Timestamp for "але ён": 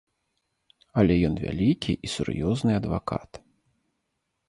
1.01-1.35